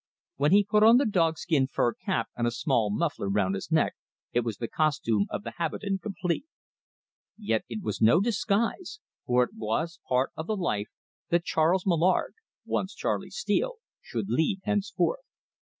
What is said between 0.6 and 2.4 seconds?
put on the dog skin fur cap